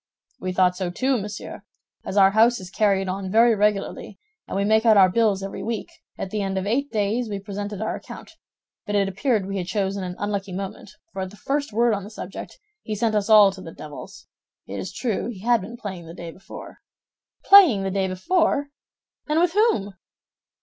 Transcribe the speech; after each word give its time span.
"We 0.39 0.51
thought 0.51 0.75
so, 0.75 0.89
too, 0.89 1.19
monsieur. 1.19 1.61
As 2.03 2.17
our 2.17 2.31
house 2.31 2.59
is 2.59 2.71
carried 2.71 3.07
on 3.07 3.29
very 3.31 3.53
regularly, 3.53 4.17
and 4.47 4.57
we 4.57 4.63
make 4.65 4.83
out 4.83 4.97
our 4.97 5.11
bills 5.11 5.43
every 5.43 5.61
week, 5.61 5.91
at 6.17 6.31
the 6.31 6.41
end 6.41 6.57
of 6.57 6.65
eight 6.65 6.91
days 6.91 7.29
we 7.29 7.37
presented 7.37 7.83
our 7.83 7.97
account; 7.97 8.31
but 8.87 8.95
it 8.95 9.07
appeared 9.07 9.45
we 9.45 9.59
had 9.59 9.67
chosen 9.67 10.03
an 10.03 10.15
unlucky 10.17 10.53
moment, 10.53 10.89
for 11.13 11.21
at 11.21 11.29
the 11.29 11.37
first 11.37 11.71
word 11.71 11.93
on 11.93 12.03
the 12.03 12.09
subject, 12.09 12.57
he 12.81 12.95
sent 12.95 13.13
us 13.13 13.27
to 13.27 13.33
all 13.33 13.51
the 13.51 13.71
devils. 13.71 14.25
It 14.65 14.79
is 14.79 14.91
true 14.91 15.27
he 15.27 15.41
had 15.41 15.61
been 15.61 15.77
playing 15.77 16.07
the 16.07 16.15
day 16.15 16.31
before." 16.31 16.79
"Playing 17.45 17.83
the 17.83 17.91
day 17.91 18.07
before! 18.07 18.69
And 19.29 19.39
with 19.39 19.53
whom?" 19.53 19.93